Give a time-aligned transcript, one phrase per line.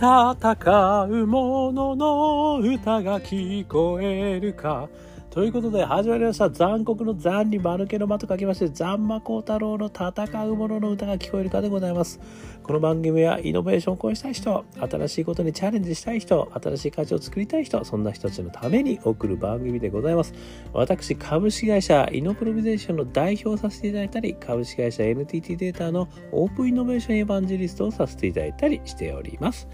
[0.00, 4.88] 戦う者の歌が聞こえるか
[5.30, 6.48] ということで始まりました。
[6.48, 12.18] 残酷の残に丸けの間と書きまして残魔高太郎の戦う者の歌が聞こえるかでございます。
[12.62, 20.32] この番組はイノベーションを超えしたい人新しいことにチャレンジしたい人新しい価値を作りたい人そんな人たちのために送る番組でございます。
[20.72, 29.68] 私株式会社イノプロビゼーションの代表させていただいたり株式会社 NTT データのオープンイノベーションエヴァンジェリストをさせていただいたりしております。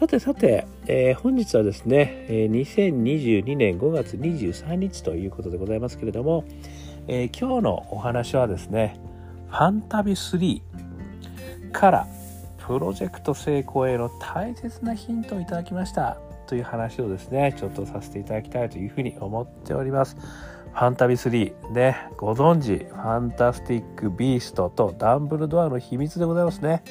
[0.00, 6.46] さてさて、えー、本日はですね、え、2022年5月23日ということでございますけれども、
[7.06, 8.98] えー、今日のお話はですね、
[9.50, 10.62] ファンタビ3
[11.70, 12.06] から
[12.66, 20.16] プロジェクト成功への大切なヒントをいただきましたという話をですね、ちょっとさせていただきたいというふうに思っております。
[20.16, 26.84] ファンタビ3でご存知、ファンタスティック・ビーストとダンブルドアの秘密でございますね。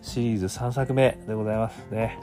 [0.00, 2.18] シリーズ3作目でございますね。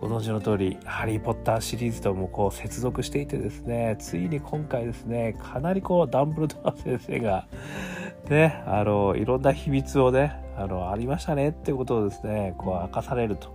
[0.00, 7.48] ご存知の通り、ハリー・ポッターシリーズともこう接続していてですね、ついに今回ですね、かなりこう、ダンブルドア先生が、
[8.28, 13.52] ね、あの、いろんな秘密をね、あの、ありましたねっていうことをですね、こう明かされると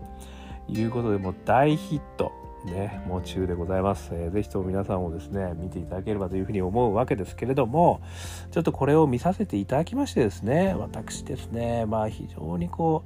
[0.67, 2.33] いうことで、もう大ヒット。
[2.66, 4.31] ね、もう中でございます、えー。
[4.31, 8.00] ぜひとも皆さんもですね、見ていただければというふうに思うわけですけれども、
[8.52, 13.03] ちょっとこれを見させていただきましてですね、私ですね、まあ非常にこ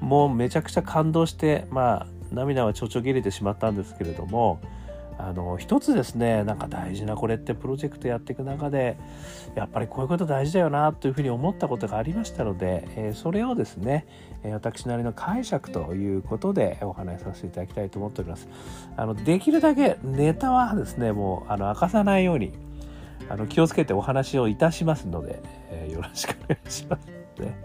[0.00, 4.60] う、もうめちゃくちゃ感動して、まあ涙はちょちょぎれてしまったんですけれども
[5.18, 8.98] あの一つですねなんか大事なこれってプロジェクトやっていく中で
[9.54, 14.06] やっぱりこういうこと大事だよなというふうに思ったことがありましたので、えー、それをですね
[14.44, 18.48] 私なりの解釈ということでお話しさせていただきたいと思っております。
[18.96, 22.52] あのできるだけネタはですねもうあの明かさないように
[23.28, 27.06] あの気をつけてお話をいたしますので、えー、よろしくお願いします。
[27.40, 27.56] ね、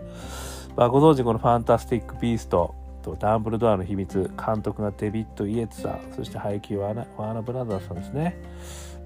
[0.76, 8.38] まあ、ご存知この「ファンタスティック・ビースト」とダンブルドアの秘密監督がデビッド・イエツさんそして配給はワーナーブラザーズさんですね。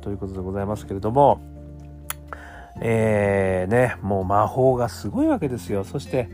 [0.01, 1.41] ということでございますけれども
[2.81, 5.83] えー、ねもう魔法がすごいわけですよ。
[5.83, 6.29] そして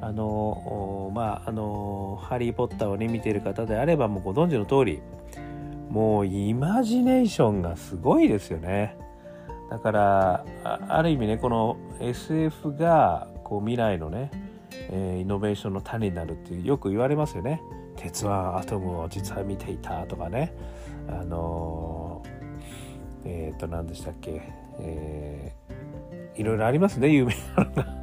[0.00, 5.02] あのまああのハリー・ポッターをね見ている方であればもうご存知の通り
[5.90, 8.96] もうイマジネーションがすごいですよね。
[9.70, 10.44] だから
[10.88, 14.30] ある意味ねこの SF がこう未来のね
[14.90, 17.60] えー、イノベーションの種になるってよく言われますよね。
[17.96, 20.54] 鉄腕アトムを実は見ていたとかね。
[21.08, 24.42] あのー、えっ、ー、と何でしたっけ、
[24.80, 28.02] えー、いろいろありますね有名なのが。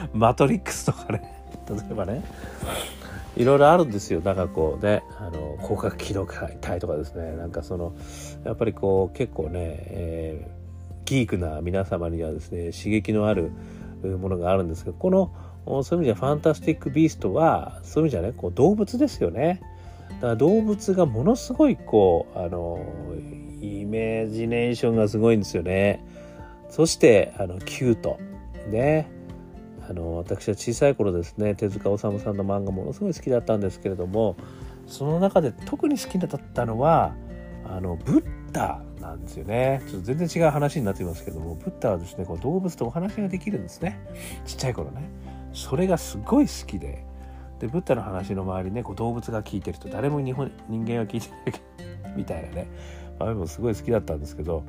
[0.12, 1.22] マトリックスとかね
[1.68, 2.22] 例えばね
[3.36, 7.94] いろいろあるんですよなんかこうねあの広角機動隊とかですねなんかその
[8.44, 13.50] やっぱりこう結構ね、えー、ギークな皆様にはですね刺激のある
[14.02, 15.32] ものがあるんですけどこの
[15.66, 19.60] そういう意味ではファンタスティック・ビーストはそういう意味じゃねこう動物ですよね。
[20.16, 22.80] だから動物がものすごいこうあの
[23.60, 26.04] イメージネーションがすごいんですよね。
[26.70, 28.18] そしてあのキュート。
[28.68, 29.10] ね。
[29.88, 34.36] あの私は小さい頃ですね手塚治虫さんの漫画ものすごい好きだったんですけれども
[34.88, 37.14] その中で特に好きだったのは
[37.64, 39.82] あのブッダなんですよね。
[39.86, 44.00] ちょっと全然違う話になっていますけどもブッダはですねこう動物とお話ができるんですね。
[44.44, 45.08] ちっちゃい頃ね。
[45.56, 47.04] それがすごい好きで
[47.58, 52.66] でブッダの話の周りねこう動物が聞いてると誰も日本人間は聞いてない みたいなね。
[53.18, 54.62] あれもすごい好きだったんですけど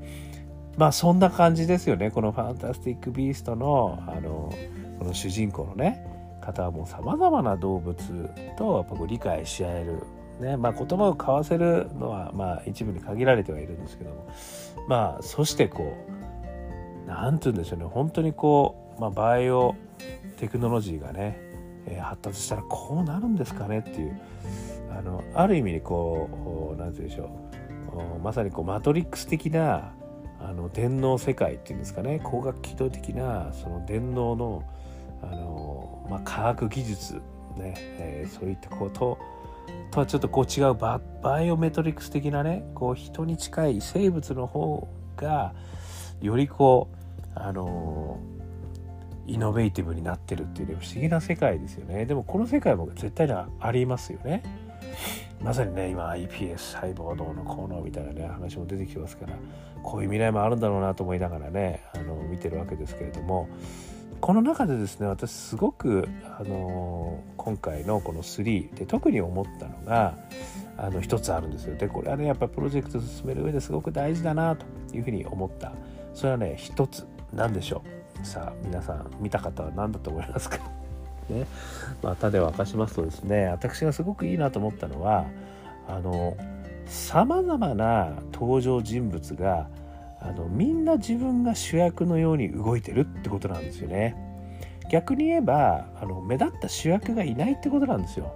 [0.78, 2.12] まあそんな感じですよね。
[2.12, 4.54] この「ファンタスティック・ビーストの」あの
[5.00, 6.08] この主人公のね
[6.40, 7.98] 方はもうさまざまな動物
[8.56, 10.04] とやっぱこう理解し合える
[10.40, 14.28] ねまあ、言葉を交わせるのはまあ一部に限られてはいるんですけども
[14.88, 17.86] まあそしてこう何て言うんでしょうね。
[17.86, 19.76] 本当にこう、まあ、バイオ
[20.38, 21.38] テクノロジーがね、
[21.86, 24.20] えー、発達したらこうなるんですかねっていう
[24.98, 27.48] あのある意味にこう何て言うんでしょう。
[28.24, 29.94] まさにこうマトリックス的な
[30.40, 32.20] あの電脳世界っていうんですかね。
[32.24, 34.64] 光学機動的なその電脳の
[35.22, 37.16] あの、まあ、科学技術
[37.58, 39.18] ね、えー、そういったこと
[39.92, 45.54] とはちょっとこう違うババイオメトリックス的なねこう人に近い生物の方が
[46.22, 46.90] よりこ
[47.36, 48.20] うあの
[49.28, 52.06] イノベーティブになってるっていうね不思議な世界ですよね。
[52.06, 54.44] でもこの世界も絶対にありますよね。
[55.42, 59.34] まさにね今 iPS 細胞どうのこうのみたいなね話も出てきてますから
[59.84, 63.48] こういう未来もあるんだろうなと思いながらねあの見てるわけですけれども
[64.20, 66.08] この中でですね私すごく、
[66.40, 70.18] あのー、今回のこの3で特に思ったのが
[70.78, 71.76] あの一つあるんですよ。
[71.76, 74.66] でこれはねやっぱプロジェクト進める上ですごく大事だなと
[74.96, 75.72] いうふうに思った。
[76.14, 77.97] それはね一つ何でしょう。
[78.24, 80.58] さあ皆さん見た方は何だと思いますか？
[81.30, 81.46] ね。
[82.02, 85.26] まあ、種を明かしますとですね私がすごくいいなと思ったのは
[85.88, 86.36] あの
[86.86, 89.68] さまざまな登場人物が
[90.22, 94.16] あのみんな自分が主役のように動いてるってことなんですよね。
[94.90, 98.34] 逆に言えばあの目立った主役がいないってことなんですよ。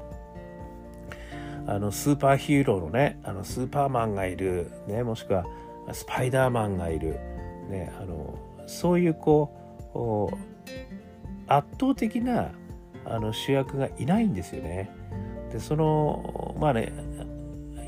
[1.68, 5.46] あのスーパーヒーローのねあのスーパーマンがいる、ね、もしくは
[5.94, 7.20] スパイダーマンがいる、
[7.70, 8.36] ね、あの
[8.68, 9.61] そういうこう
[11.48, 12.52] 圧倒的な
[13.06, 14.90] あの主役がいないんですよね。
[15.52, 16.94] でそのまあね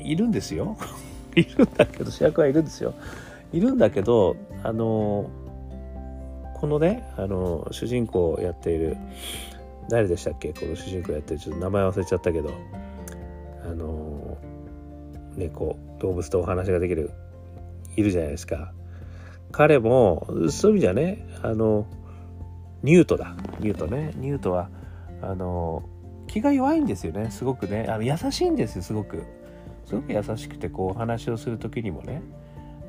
[0.02, 0.76] いるんですよ
[1.34, 2.94] いるんだけど主役はいるんですよ。
[3.52, 5.30] いるんだけどあの
[6.54, 8.96] このねあの主人公をやっている
[9.88, 10.52] 誰でしたっけ？
[10.52, 12.50] この主人公やってるちょっと名前忘れちゃったけど
[13.64, 14.36] あの
[15.36, 17.10] 猫動物とお話ができる
[17.96, 18.72] いるじゃないですか
[19.56, 21.86] 彼もそういう意味じゃねあの
[22.82, 23.36] ニュートだ。
[23.60, 24.12] ニュートね。
[24.16, 24.68] ニュートは
[25.22, 25.88] あの
[26.26, 27.30] 気が弱いんですよね。
[27.30, 27.86] すごくね。
[27.88, 29.22] あの優しいんですよすごく。
[29.86, 32.20] すごく優しくてこうお話をする時にもね。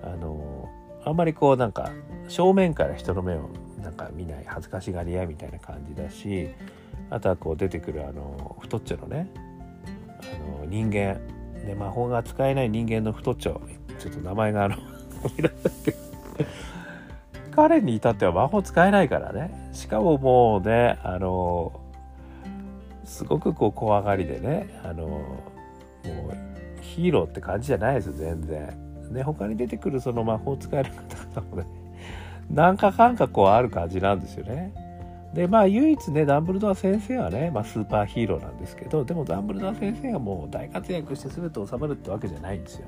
[0.03, 0.67] あの
[1.05, 1.91] あんまりこうなんか
[2.27, 3.49] 正面から人の目を
[3.83, 6.49] なんか見ない恥ずかしがり屋みたいな感じだし
[7.11, 9.29] あとはこう出てくるあの太っちょのね。
[9.37, 11.19] あの人間。
[11.63, 13.61] で魔法が使えない人間の太っちょ。
[13.99, 14.75] ちょっと名前があの
[17.55, 19.69] 彼に至っては魔法使えないからね。
[19.71, 21.71] しかももうねあの
[23.05, 28.85] すごくこう怖がりでねあのもうヒーローって感じじゃないです全然。
[29.11, 31.65] ね他に出てくるその魔法使える方々もね
[32.49, 34.73] 何かかんかこうある感じなんですよね。
[35.33, 42.85] でまあ唯一ねダンブルドア先生はね、まあ、スーパーヒーローなんですけどでもダンブルドア先生がもう大活躍して全て収まるってわけじゃないんですよ。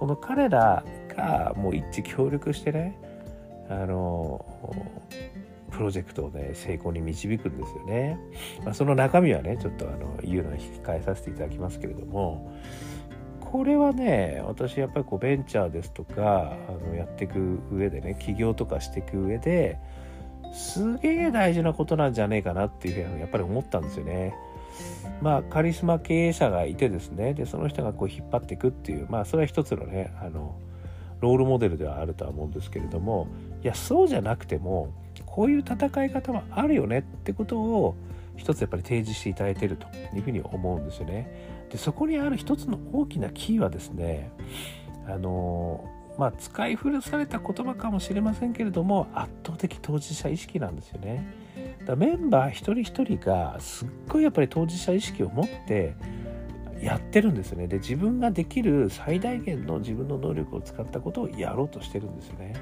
[0.00, 0.82] この彼ら
[1.14, 2.98] がもう一致協力してね
[3.68, 4.44] あの
[5.70, 8.18] プロジェクトをね成功に導くんですよね、
[8.64, 12.52] まあ、その中身はねちょっとあの言うのは控えさせていただきますけれども
[13.40, 19.78] これはね私やっぱりこうベンチャーですとかあのやっていく上でね起業とかしていく上で
[20.54, 24.34] すげえ大事なことなんじゃねえかなっていうふうにやっぱり思ったんですよね。
[25.20, 30.56] まあカリスマ経営者がいてですねでその人がこう引っ張っていくっていうまあそれは一つのねあの
[31.22, 33.28] ロールモデルではあるとは思うんですけれども
[33.62, 34.92] いやそうじゃなくても
[35.24, 37.94] こういう戦い方はあるよねってことを
[38.36, 41.66] 一つやっぱり提示していただいているというふうに思うんですよね。
[41.70, 44.30] でそこにある一つの大きなキーはですね
[45.06, 45.84] あの
[46.18, 51.24] まあ使い古された言葉かもしれませんけれども圧倒的当事者意識なんですよね。
[51.86, 55.94] だメンバー一人一人がすっごいやっぱり当事者意識を持って
[56.82, 57.68] やってるんですね。
[57.68, 62.54] で自分ができる最大限の自分の能力を使ったことをやろうとしてるんですよね。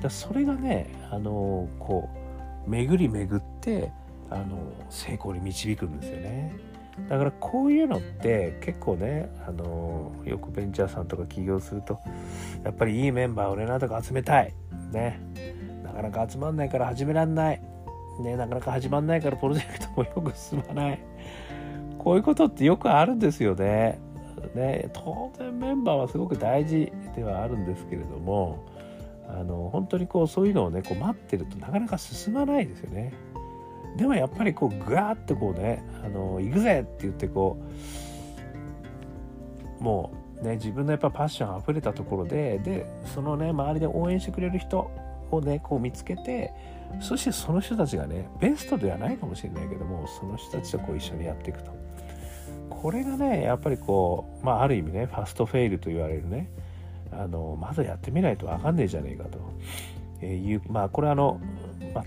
[0.00, 2.08] だそれがねあのこ
[2.66, 3.92] う巡り巡って
[4.30, 6.56] あの成功に導くんですよね。
[7.08, 11.98] だからこういうのって結構ねあのよくベンチャーさんとか起業すると
[12.64, 14.54] やっぱりいいメンバーをねなんとか集めたい
[14.92, 15.20] ね
[15.82, 17.62] なかなか集まんないから始めらんない
[18.20, 21.00] ねなかなか始まんないからプロジェクトもよく進まない
[22.02, 23.98] こういうことってよくあるんですよね
[24.54, 28.66] ね当然メンバーはすごく大事ではあるんですけれども
[29.28, 33.14] あの本当にこうそういうのをねこう待ってるとなかなか進まないですよね。
[33.96, 37.58] でもやっぱりこうグワーッとこうね「あの行くぜ!」って言ってこ
[39.80, 40.10] うも
[40.40, 44.90] うね自分のやっぱパッションあふれたところででそのね周りで応援してくれる人
[45.30, 46.52] をねこう見つけて
[47.00, 51.81] そしてその人たちがねベストではないかもしれないけどもその人たちとこう一緒にやっていくと
[52.72, 56.50] これがねやっぱりこうまあある意味ねファストフェイルと言われるね
[57.12, 59.38] あのまずやってみないと分かんねえじゃねえかと、
[60.22, 61.40] えいうまあこれあの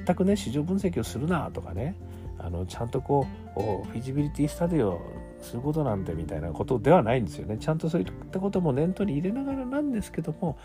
[0.06, 1.96] 全くね市場分析をするなとかね
[2.40, 5.00] あのちゃんとこうフィジビリティスタディを
[5.42, 7.58] することなんてみたいなことではないんですよね。
[7.60, 10.58] ちゃんとそういったことも念頭に入れながらなんですけども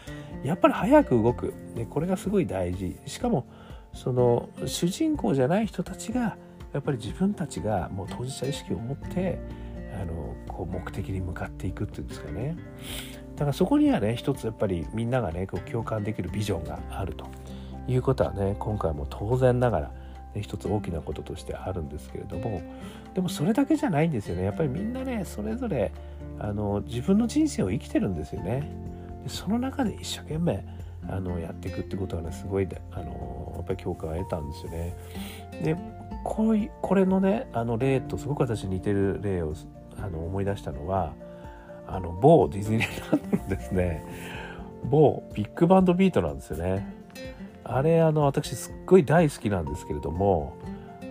[0.43, 2.97] やっぱり早く動く、ね、これがすごい大事。
[3.07, 3.47] しかも
[3.93, 6.37] その主人公じゃない人たちが
[6.73, 9.39] やっぱり自分たちがもう当事者意識を持って
[9.95, 12.57] あのこう目的に向かっていくっていうんですかね。
[13.35, 17.27] だからそこにはね一つやっぱりみんながねこう共感できるビジョンがあると
[17.89, 19.89] いうことはね今回も当然ながら、
[20.35, 22.63] ね、一つ大きなこととしてあるんですけれども。
[23.15, 24.45] でもそれだけじゃないんですよね。
[24.45, 25.93] やっぱりみんなねそれぞれ
[26.39, 28.71] あの自分の人生を生きてるんですよね。
[29.25, 30.65] でその中で一生懸命
[31.09, 34.97] あのやっていくってことはねすごいあのやっぱり共感を得たんですよね。
[35.63, 35.77] で
[36.25, 39.55] こういこれのねあの例とすごく私似てる例を
[39.99, 41.15] あの思い出したのは
[41.87, 44.05] あの某ディズニーランドのですね
[44.85, 47.01] 某ビッグバンドビートなんですよね。
[47.65, 50.57] あれあの私すっごい大好きなんですけれども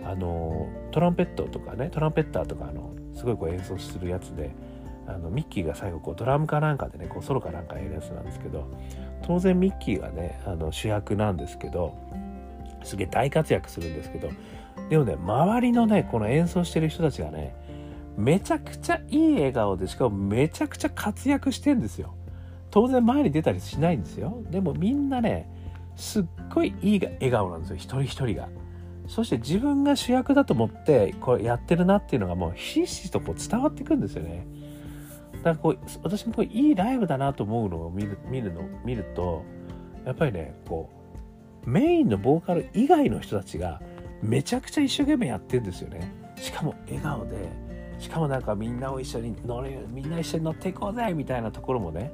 [0.04, 4.50] ああのトランペットとかねトランペッターとかあのすごいこう演奏するやつで
[5.06, 8.68] あのミッキーが最後こうドラムかなんかでねこうソロかなんかやるやつなんですけど
[9.22, 11.96] 当然ミッキーがねあの主役なんですけど
[12.82, 14.30] すげえ大活躍するんですけど
[14.88, 17.54] でもね周りのねこの演奏してる人たちがね
[18.16, 22.14] めちゃくちゃいい笑顔でしかもめちゃくちゃ活躍してんですよ。
[22.70, 24.42] 当然前に出たりしないんですよ。
[24.50, 25.48] でもみんなね
[25.96, 27.76] すっごいいい笑顔なんですよ。
[27.76, 28.48] 一人一人が。
[29.06, 34.46] そして自分が主役だと思ってこれやってるなっていうのがもうひしひしとこう伝わってくんですよね。
[35.42, 39.44] だからこう私もこういいライブだなと思うのを見る見るの見ると
[40.04, 40.99] やっぱりねこう
[41.64, 43.80] メインのボーカル以外の人たちが
[44.22, 46.12] めちゃくちゃ一生懸命やってるんですよね。
[46.36, 47.70] しかも笑顔で。
[47.98, 52.12] しかもなんかみんなを一緒に乗れみんな一緒に乗っていこうぜみたいなところもね。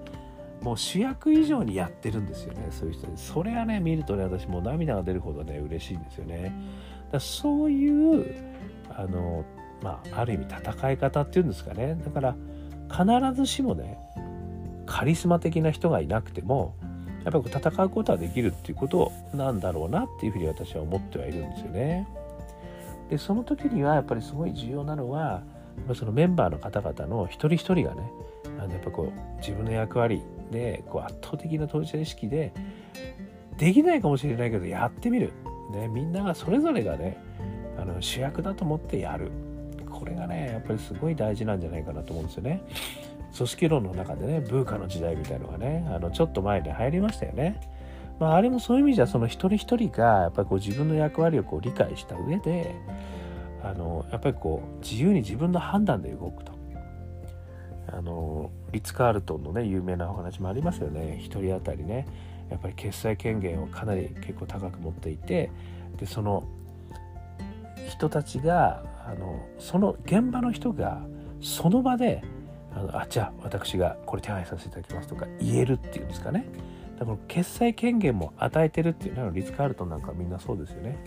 [0.63, 6.53] もう主役以上にやってるんですよねそういう人でそれがね見るとね私もう涙が出るほどね嬉しいんですよね。
[7.13, 8.35] だそういう
[8.91, 9.45] あの
[9.83, 11.97] まあある意味戦い方っていうんですかね。
[12.05, 12.37] だから
[12.91, 13.99] 必ずしもね
[14.87, 16.75] カリスマ的な人がいなくても
[17.27, 22.07] やっぱり戦うことはできるっていうことなんだろうなっていうふうに私は思ってはいるんですよね。
[23.11, 25.43] でその時にはやっぱりすごい重要なのは
[25.95, 28.11] そのメンバーの方々の一人一人がね
[28.61, 32.53] あのやっぱこう自分の役割でこう圧倒的な当事者意識で
[33.59, 35.33] できないかもしれないけどやってみる、
[35.73, 37.19] ね、みんながそれぞれがね
[37.77, 39.33] あの主役だと思ってやる
[39.91, 42.63] これがねやっぱりすごい大事なんじゃないかなと思うんですよね。
[43.35, 47.61] 組織論の中でねブーカの時代みたいのがねあのちょっと前に入りましたよね。
[48.19, 52.75] まあ、あれもそういう意味じゃその一人一人がやっぱりこう自分の役割をこう理解した上で
[53.63, 56.57] あのやっぱりこう自由に自分の判断で動くと。
[57.89, 62.07] あのリッツ・カールトンのね有名なお話もありますよね1人当たりね
[62.51, 65.51] やっぱり決済権限をかなり結構高く持っていて
[65.97, 66.45] でその
[67.89, 71.01] 人たちがあのその現場の人が
[71.41, 72.23] その場で
[72.77, 76.47] あのあじゃあ私がこれ手配させていただきますとか言えるっていうんですかね。
[76.99, 81.03] だから決済権限も与えてるっていうのはリッツ・カールトンなんかみんなそうですよね。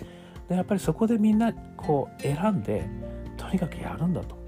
[0.49, 2.89] でやっぱりそこでみんなこう選んで
[3.37, 4.39] とにかくやるんだと。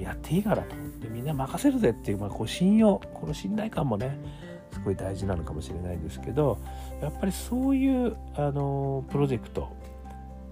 [0.00, 0.74] やっていいからと。
[1.00, 4.18] でみんな任せるぜっていう,、まあ、こう信用この信頼感もね
[4.72, 6.58] すごい大事なのかもしれないんですけど
[7.00, 9.70] やっぱりそういうあのプロジェクト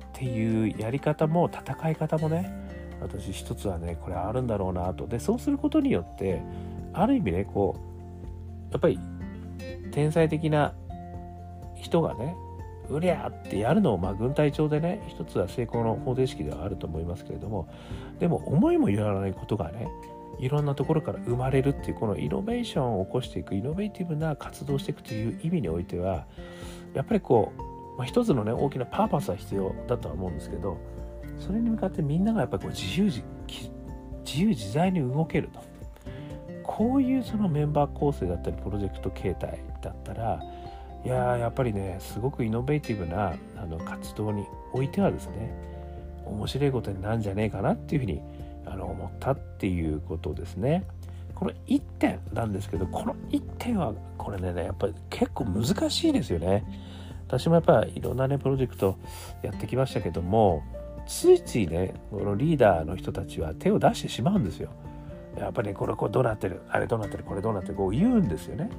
[0.09, 2.66] っていうやり方も戦い方もね
[3.01, 5.07] 私一つはねこれあるんだろうなと。
[5.07, 6.43] でそうすることによって
[6.93, 7.77] ある意味ねこ
[8.71, 8.99] うやっぱり
[9.93, 10.75] 天才的な
[11.75, 12.37] 人がね
[12.89, 17.69] うりゃってやるのを、まあ、軍隊長でね一つは成功の方程式ではあると思いますけれども
[18.21, 19.89] でも思いもよらないことがね
[20.39, 26.27] いろんなところから生まれるっていうこのイノベーションを起こしていくイノベーティブな活動していくという意味においては
[26.95, 30.79] やっぱりこう、まあ、一つのね大きなパーパスは必要だとは思うんですけど
[31.39, 33.05] それに向かってみんながやっぱりこう自由
[34.25, 35.65] 自由自在に動けると
[36.63, 40.43] こういうそのメンバー構成だったりプロジェクト形態だったら
[41.05, 45.55] いややっぱりねすごくイノベーティブなあの活動においてはですね
[46.25, 48.21] 面白いことになるんじゃねえかなっていうふうに
[48.67, 50.85] あの思ったっていうことですね。
[51.37, 56.65] この1点なんですけどこの1点はこれねやっぱり結構難しいですよね。
[57.29, 58.97] 私もやっぱりいろんなねプロジェクト
[59.43, 60.63] やってきましたけども
[61.07, 64.71] ついついねこのリーダーの人たちは手を出してしまうんですよ。
[65.39, 68.71] やっぱりねこれこれどうなってるあれどうなってるこれどうなってるこう言うんですよね。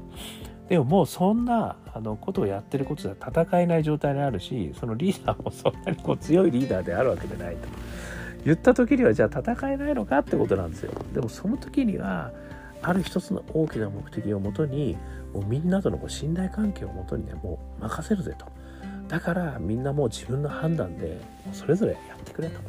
[0.69, 7.67] でももうそんなあのことをやってることでは戦えない状態にあるしそのリーダーも そんなにこう強いリーダーであるわけでないと
[8.43, 10.19] 言った時にはじゃあ戦えないのか？
[10.19, 12.31] ってことなんですよでもその時には
[12.81, 14.97] ある一つの大きな目的をもとに
[15.33, 18.45] もうみんなとのこう信頼関係をもとにねもう任せるぜと
[19.07, 21.19] だからみんなもう自分の判断で
[21.53, 22.59] それぞれやってくれと。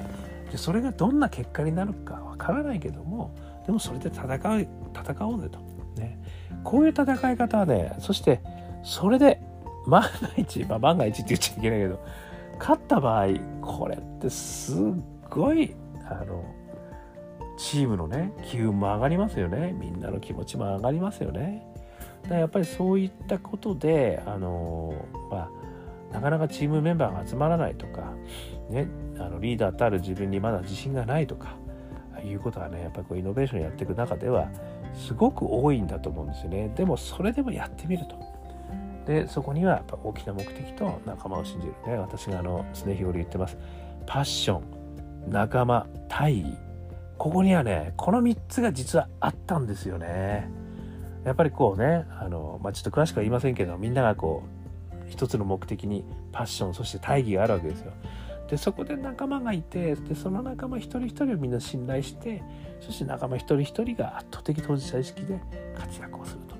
[0.50, 3.34] でそれがどんな結果になるかわからないけども
[3.66, 5.58] でもそれで戦う戦おうぜと。
[6.00, 6.18] ね。
[6.64, 8.40] こういう戦い方はねそして
[8.82, 9.40] それで
[9.86, 12.04] 万が一、まあ、万が一って言っちゃいけないけど
[12.58, 13.26] 勝った場合
[13.60, 14.76] これってすっ
[15.28, 15.74] ごい
[16.08, 16.44] あの
[17.58, 19.72] チームのね機運も上がりますよね。
[19.72, 21.66] みんなの気持ちも上がりますよね。
[22.28, 24.94] だやっぱりそういったことであの
[25.30, 25.57] まあ
[26.12, 28.14] なかなかチームメンバーが集まらないとか、
[28.70, 28.88] ね、
[29.18, 31.56] あのリーダーたる自分にまだ自信がないとか
[32.24, 34.48] いうことはねやっぱりこうイノベーションやっていく中では
[34.94, 36.72] すごく多いんだと思うんですよね。
[36.74, 38.18] でもそれでもやってみると。
[39.06, 43.56] でそこにはやっぱ大きな目的と仲間を信じるね私があの常日頃言ってます。
[44.06, 46.56] パッション仲間大義。
[47.16, 50.50] ここにはねこの3つが実はあったんですよね。
[51.24, 54.57] やっぱりこうねあの、まあ、ちょっと詳しくは言いませんけどみんながこう
[55.08, 57.92] 一つの目的にパッションそして大義があるわけですよ。
[58.48, 62.42] でそこで仲間がいてでその仲間一人一人をみんな信頼して
[62.80, 65.38] そして仲間一人一人が圧倒的当事者意識で
[65.76, 66.56] 活躍をすると。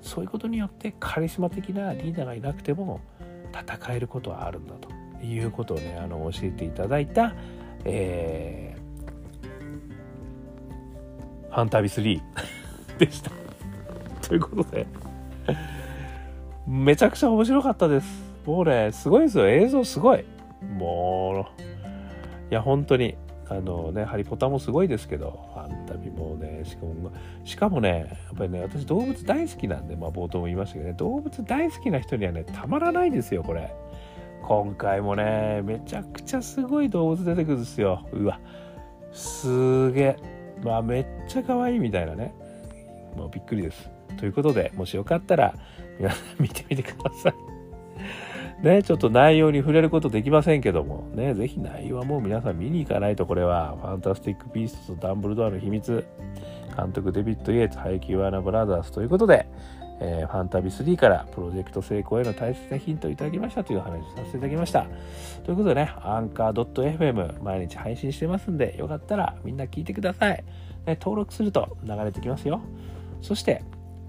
[0.00, 3.00] そういうことによってカリスマ的なリーダーがいなくても
[3.52, 4.88] 戦えることはあるんだと
[5.24, 7.34] いうことをねあの教えていただいた、
[7.84, 12.20] えー、ファンタビ3
[12.98, 13.30] でした。
[14.26, 14.86] ということで。
[16.70, 18.06] めちゃくちゃ面白かったです。
[18.46, 19.48] もうねすごいですよ。
[19.48, 20.24] 映像すごい。
[20.62, 21.62] もう
[22.52, 23.16] いや本当に
[23.48, 27.12] あのねハリポタもすごいですけどファンタビもねしかも
[27.44, 33.74] しかもねやっぱりね私動物大好きなんでまあ冒頭も言いましたけどね動物大好きな人にはねたまらないですよこれ。
[34.44, 38.06] 今回もねめちゃくちゃすごい動物出てくるんですよ。
[38.12, 38.38] うわ。
[39.12, 40.16] すげえ。
[40.62, 42.32] まあめっちゃ可愛いみたいなね。
[43.16, 43.90] もうびっくりです。
[44.20, 45.54] ということでもしよかったら
[45.98, 47.34] 皆さん見てみてください
[48.62, 56.04] ね、ちょっと内容に触れることできませんけども、ね、ぜひ内容はもう皆さん見に行かないと、これは、ファンタスティック・ビーストとダンブルドアの秘密、
[56.76, 59.46] 監督デビッド・イエーツ、ハイキー・アーナー・ブラザーズということで、
[60.00, 64.86] えー、ファンタビ3からプロジェクト成功への大切なヒントをいただきましたという話をさせていただきました。
[65.44, 70.44] ということでね、アンカー .fm 毎日配信してますんで、よかったらみんな聞いてください。
[70.86, 72.60] ね、登録すると流れてきますよ。
[73.22, 73.62] そして、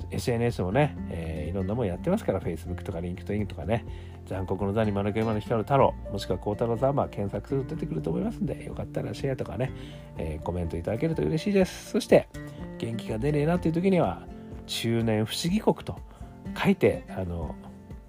[0.10, 3.86] SNS もね、えー、いろんなもんやってますから、Facebook とか LinkedIn とかね、
[4.25, 9.72] 残酷の座に丸く山の光る太郎、もしくは孝太郎ザーマー検索すると出てくると思いますんで、よかったらシェアとかね、
[10.17, 11.91] えー、コメントいただけると嬉しいです。
[11.91, 12.27] そして、
[12.77, 14.27] 元気が出ねえなっていう時には、
[14.67, 16.00] 中年不思議国と
[16.58, 17.55] 書いて、あの、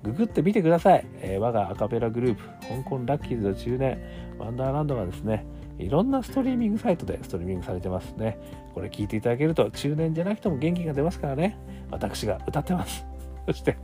[0.02, 1.06] ググってみてください。
[1.20, 3.99] えー、我がアカペラグループ、香港ラッキーズの中年、
[4.38, 5.46] ワンダーランドがですね、
[5.78, 8.38] いろんなストリーミングサイトでストリーミングされてますね。
[8.75, 11.59] これ聞いていただけると中年じゃなくても元気が出ますからね。
[11.91, 13.07] 私が歌ってます。
[13.47, 13.76] そして、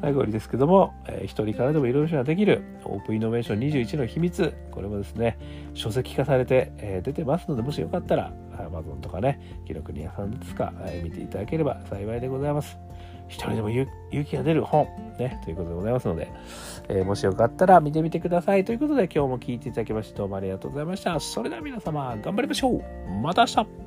[0.00, 5.38] 最後にですけども、えー、一人からでもいろいろができるオープンイノベーション21の秘密、これもですね、
[5.72, 12.78] 書籍化されて、えー、出てますので、もしよかったら、Amazon とかね、記録に屋さんですか、えー、見ていただければ幸いでございます。
[13.34, 13.88] 一人でも勇
[14.24, 14.86] 気が出る本、
[15.18, 16.32] ね、ということでございますので、
[16.88, 18.64] えー、もしよかったら見てみてください。
[18.64, 21.18] ということで今日も聴いていただきましてどうもありがとうございました。
[21.18, 22.82] それでは皆様頑張りましょう
[23.22, 23.83] また明日